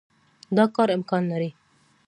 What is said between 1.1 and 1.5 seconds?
لري.